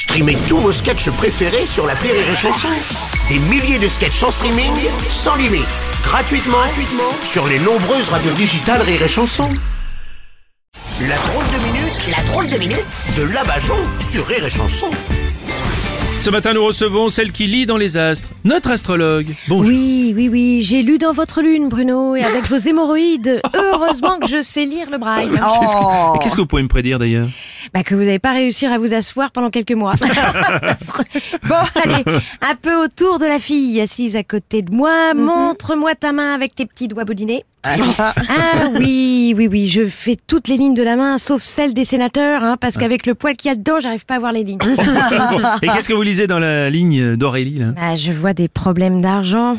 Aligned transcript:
Streamez 0.00 0.38
tous 0.48 0.56
vos 0.56 0.72
sketchs 0.72 1.10
préférés 1.10 1.66
sur 1.66 1.86
la 1.86 1.92
Rire 1.92 2.12
et 2.14 2.34
Chanson. 2.34 2.68
Des 3.28 3.38
milliers 3.50 3.78
de 3.78 3.86
sketchs 3.86 4.22
en 4.22 4.30
streaming, 4.30 4.72
sans 5.10 5.36
limite, 5.36 5.66
gratuitement, 6.02 6.56
gratuitement 6.56 7.12
sur 7.22 7.46
les 7.46 7.58
nombreuses 7.58 8.08
radios 8.08 8.32
digitales 8.32 8.80
Rire 8.80 9.02
et 9.02 9.08
Chanson. 9.08 9.48
La 11.06 11.16
drôle 11.18 11.44
de 11.52 11.64
minute, 11.66 12.00
la 12.16 12.22
drôle 12.32 12.46
de 12.46 12.56
minute 12.56 12.86
de 13.18 13.22
Labajon 13.24 13.76
sur 14.10 14.26
Rire 14.26 14.46
et 14.46 14.50
Chanson. 14.50 14.88
Ce 16.18 16.28
matin, 16.30 16.52
nous 16.54 16.64
recevons 16.64 17.08
celle 17.10 17.32
qui 17.32 17.46
lit 17.46 17.66
dans 17.66 17.76
les 17.78 17.96
astres, 17.98 18.28
notre 18.44 18.70
astrologue. 18.70 19.34
Bonjour. 19.48 19.66
Oui, 19.70 20.12
oui, 20.16 20.28
oui, 20.30 20.62
j'ai 20.62 20.82
lu 20.82 20.96
dans 20.98 21.12
votre 21.12 21.40
lune, 21.42 21.68
Bruno, 21.68 22.16
et 22.16 22.22
avec 22.22 22.46
vos 22.48 22.56
hémorroïdes, 22.68 23.40
heureusement 23.54 24.18
que 24.18 24.28
je 24.28 24.42
sais 24.42 24.64
lire 24.64 24.88
le 24.90 24.96
braille. 24.98 25.30
Qu'est-ce 25.30 25.40
que- 25.74 26.22
Qu'est-ce 26.22 26.34
que 26.36 26.40
vous 26.40 26.46
pouvez 26.46 26.62
me 26.62 26.68
prédire 26.68 26.98
d'ailleurs? 26.98 27.28
Bah 27.72 27.82
que 27.82 27.94
vous 27.94 28.02
n'avez 28.02 28.18
pas 28.18 28.32
réussi 28.32 28.66
à 28.66 28.78
vous 28.78 28.94
asseoir 28.94 29.30
pendant 29.30 29.50
quelques 29.50 29.72
mois. 29.72 29.94
bon, 31.48 31.56
allez, 31.82 32.04
un 32.40 32.54
peu 32.60 32.74
autour 32.82 33.18
de 33.18 33.26
la 33.26 33.38
fille 33.38 33.80
assise 33.80 34.16
à 34.16 34.24
côté 34.24 34.62
de 34.62 34.74
moi. 34.74 35.14
Montre-moi 35.14 35.94
ta 35.94 36.12
main 36.12 36.34
avec 36.34 36.54
tes 36.54 36.66
petits 36.66 36.88
doigts 36.88 37.04
boudinés. 37.04 37.44
Ah 37.62 37.76
oui, 38.78 39.34
oui, 39.36 39.48
oui, 39.50 39.68
je 39.68 39.86
fais 39.86 40.16
toutes 40.26 40.48
les 40.48 40.56
lignes 40.56 40.74
de 40.74 40.82
la 40.82 40.96
main, 40.96 41.18
sauf 41.18 41.42
celles 41.42 41.74
des 41.74 41.84
sénateurs, 41.84 42.42
hein, 42.42 42.56
parce 42.58 42.78
qu'avec 42.78 43.06
le 43.06 43.14
poil 43.14 43.36
qu'il 43.36 43.50
y 43.50 43.52
a 43.52 43.54
dedans, 43.54 43.80
j'arrive 43.80 44.06
pas 44.06 44.14
à 44.14 44.18
voir 44.18 44.32
les 44.32 44.44
lignes. 44.44 44.58
Et 45.62 45.66
qu'est-ce 45.66 45.88
que 45.88 45.92
vous 45.92 46.02
lisez 46.02 46.26
dans 46.26 46.38
la 46.38 46.70
ligne 46.70 47.16
d'Aurélie 47.16 47.58
là? 47.58 47.66
Bah, 47.72 47.96
je 47.96 48.12
vois 48.12 48.32
des 48.32 48.48
problèmes 48.48 49.02
d'argent. 49.02 49.58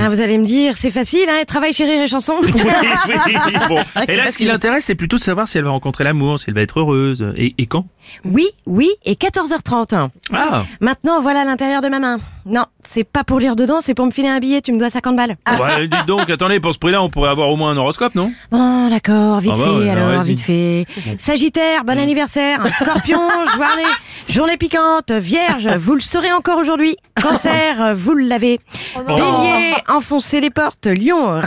Ah, 0.00 0.08
vous 0.08 0.22
allez 0.22 0.38
me 0.38 0.46
dire, 0.46 0.76
c'est 0.76 0.90
facile, 0.90 1.26
hein, 1.28 1.42
travaille 1.46 1.74
chez 1.74 1.84
Rire 1.84 2.02
et 2.02 2.08
Chanson. 2.08 2.34
oui, 2.42 2.50
oui, 2.54 3.14
oui, 3.26 3.52
bon. 3.68 3.76
Et 4.08 4.16
là, 4.16 4.30
ce 4.30 4.38
qui 4.38 4.46
l'intéresse, 4.46 4.86
c'est 4.86 4.94
plutôt 4.94 5.18
de 5.18 5.22
savoir 5.22 5.46
si 5.46 5.58
elle 5.58 5.64
va 5.64 5.70
rencontrer 5.70 6.04
l'amour, 6.04 6.38
si 6.40 6.46
elle 6.48 6.54
va 6.54 6.62
être 6.62 6.80
heureuse. 6.80 7.26
Et, 7.36 7.43
et 7.58 7.66
quand? 7.66 7.86
Oui, 8.24 8.46
oui, 8.66 8.90
et 9.04 9.14
14h30. 9.14 9.94
hein. 9.94 10.10
Ah 10.32 10.64
Maintenant, 10.80 11.20
voilà 11.20 11.44
l'intérieur 11.44 11.80
de 11.82 11.88
ma 11.88 11.98
main. 11.98 12.18
Non, 12.46 12.66
c'est 12.84 13.04
pas 13.04 13.24
pour 13.24 13.40
lire 13.40 13.56
dedans, 13.56 13.80
c'est 13.80 13.94
pour 13.94 14.04
me 14.06 14.10
filer 14.10 14.28
un 14.28 14.38
billet, 14.38 14.60
tu 14.60 14.72
me 14.72 14.78
dois 14.78 14.90
50 14.90 15.16
balles. 15.16 15.36
bah, 15.46 15.80
Dites 15.80 16.06
donc, 16.06 16.28
attendez, 16.28 16.60
pour 16.60 16.72
ce 16.74 16.78
prix-là, 16.78 17.02
on 17.02 17.08
pourrait 17.08 17.30
avoir 17.30 17.48
au 17.48 17.56
moins 17.56 17.70
un 17.70 17.76
horoscope, 17.76 18.14
non? 18.14 18.30
Bon, 18.50 18.88
d'accord, 18.90 19.40
vite 19.40 19.52
Ah 19.54 19.58
bah 19.58 19.64
fait, 19.64 19.70
ouais, 19.78 19.90
alors 19.90 20.08
vas-y. 20.18 20.26
vite 20.28 20.40
fait. 20.40 20.86
Sagittaire, 21.18 21.84
bon 21.84 21.98
anniversaire. 21.98 22.60
Scorpion, 22.74 23.20
journée, 23.54 23.90
journée 24.28 24.56
piquante. 24.58 25.10
Vierge, 25.12 25.68
vous 25.78 25.94
le 25.94 26.00
saurez 26.00 26.32
encore 26.32 26.58
aujourd'hui. 26.58 26.96
Cancer, 27.20 27.94
vous 27.96 28.14
l'avez. 28.14 28.60
Bélier, 29.06 29.74
enfoncez 29.88 30.40
les 30.42 30.50
portes. 30.50 30.86
Lion, 30.86 31.40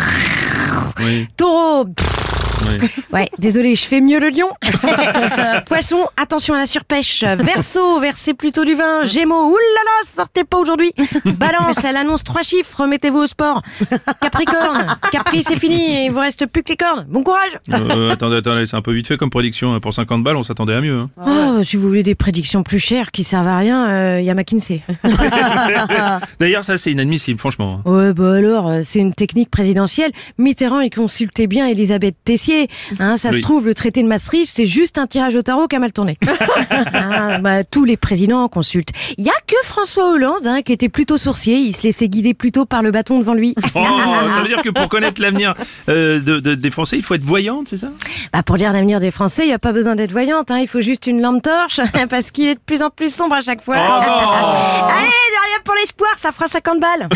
Oui. 0.99 1.27
taureau. 1.37 1.85
Oui. 2.69 2.87
Ouais, 3.13 3.29
désolé, 3.39 3.75
je 3.75 3.83
fais 3.85 4.01
mieux 4.01 4.19
le 4.19 4.29
lion. 4.29 4.49
Poisson, 5.65 6.07
attention 6.21 6.53
à 6.53 6.57
la 6.59 6.65
surpêche. 6.65 7.23
Verseau, 7.23 7.99
versez 7.99 8.33
plutôt 8.33 8.65
du 8.65 8.75
vin. 8.75 9.03
Gémeaux, 9.05 9.45
oulala, 9.47 10.03
sortez 10.15 10.43
pas 10.43 10.57
aujourd'hui. 10.57 10.91
Balance, 11.25 11.83
elle 11.85 11.95
annonce 11.97 12.23
trois 12.23 12.41
chiffres, 12.43 12.81
remettez-vous 12.81 13.19
au 13.19 13.25
sport. 13.25 13.61
Capricorne, 14.21 14.85
Capri, 15.11 15.43
c'est 15.43 15.57
fini, 15.59 16.05
il 16.05 16.11
vous 16.11 16.19
reste 16.19 16.45
plus 16.47 16.63
que 16.63 16.69
les 16.69 16.77
cornes. 16.77 17.05
Bon 17.09 17.23
courage. 17.23 17.57
Euh, 17.73 18.11
attendez, 18.11 18.37
attendez, 18.37 18.65
c'est 18.67 18.75
un 18.75 18.81
peu 18.81 18.91
vite 18.93 19.07
fait 19.07 19.17
comme 19.17 19.29
prédiction. 19.29 19.79
Pour 19.79 19.93
50 19.93 20.23
balles, 20.23 20.35
on 20.37 20.43
s'attendait 20.43 20.73
à 20.75 20.81
mieux. 20.81 20.99
hein. 20.99 21.09
Oh, 21.59 21.63
si 21.63 21.75
vous 21.77 21.87
voulez 21.87 22.03
des 22.03 22.15
prédictions 22.15 22.63
plus 22.63 22.79
chères 22.79 23.11
qui 23.11 23.23
servent 23.23 23.47
à 23.47 23.57
rien, 23.57 24.19
il 24.19 24.25
y 24.25 24.29
a 24.29 24.33
McKinsey. 24.35 24.81
D'ailleurs, 26.39 26.65
ça, 26.65 26.77
c'est 26.77 26.91
inadmissible, 26.91 27.39
franchement. 27.39 27.81
hein. 27.85 27.89
Ouais, 27.89 28.13
bah 28.13 28.33
alors, 28.35 28.67
euh, 28.67 28.79
c'est 28.83 28.99
une 28.99 29.13
technique 29.13 29.49
présidentielle. 29.49 30.11
Mitterrand, 30.37 30.79
il 30.81 30.89
consultait 30.89 31.47
bien 31.47 31.67
Elisabeth 31.67 32.15
Tessier. 32.23 32.56
Hein, 32.99 33.17
ça 33.17 33.29
Oui. 33.29 33.37
se 33.37 33.41
trouve, 33.41 33.65
le 33.65 33.73
traité 33.75 34.01
de 34.03 34.07
Maastricht, 34.07 34.51
c'est 34.55 34.65
juste 34.65 34.97
un 34.97 35.07
tirage 35.07 35.35
au 35.35 35.41
tarot 35.41 35.67
qui 35.67 35.75
a 35.75 35.79
mal 35.79 35.93
tourné. 35.93 36.17
Hein, 36.93 37.39
bah, 37.41 37.63
tous 37.63 37.85
les 37.85 37.97
présidents 37.97 38.47
consultent. 38.47 38.91
Il 39.17 39.25
y 39.25 39.29
a 39.29 39.33
que 39.45 39.55
François 39.63 40.11
Hollande, 40.11 40.45
hein, 40.47 40.61
qui 40.61 40.73
était 40.73 40.89
plutôt 40.89 41.17
sourcier. 41.17 41.57
Il 41.57 41.73
se 41.73 41.83
laissait 41.83 42.07
guider 42.09 42.33
plutôt 42.33 42.65
par 42.65 42.81
le 42.81 42.91
bâton 42.91 43.19
devant 43.19 43.33
lui. 43.33 43.53
Oh, 43.75 43.83
ça 44.33 44.41
veut 44.41 44.47
dire 44.47 44.61
que 44.61 44.69
pour 44.69 44.87
connaître 44.89 45.21
l'avenir 45.21 45.53
euh, 45.89 46.19
de, 46.19 46.39
de- 46.39 46.55
des 46.55 46.71
Français, 46.71 46.97
il 46.97 47.03
faut 47.03 47.13
être 47.15 47.23
voyante, 47.23 47.67
c'est 47.69 47.77
ça? 47.77 47.89
Bah, 48.33 48.43
pour 48.43 48.57
lire 48.57 48.73
l'avenir 48.73 48.99
des 48.99 49.11
Français, 49.11 49.43
il 49.43 49.47
n'y 49.47 49.53
a 49.53 49.59
pas 49.59 49.71
besoin 49.73 49.95
d'être 49.95 50.11
voyante. 50.11 50.51
Hein, 50.51 50.59
il 50.59 50.67
faut 50.67 50.81
juste 50.81 51.07
une 51.07 51.21
lampe 51.21 51.41
torche, 51.43 51.79
parce 52.09 52.31
qu'il 52.31 52.47
est 52.47 52.55
de 52.55 52.59
plus 52.65 52.81
en 52.81 52.89
plus 52.89 53.13
sombre 53.13 53.35
à 53.35 53.41
chaque 53.41 53.61
fois. 53.61 53.75
Oh 53.77 53.91
Allez, 54.89 55.09
derrière 55.31 55.63
pour 55.63 55.75
l'espoir, 55.75 56.11
ça 56.17 56.31
fera 56.31 56.47
50 56.47 56.79
balles. 56.79 57.09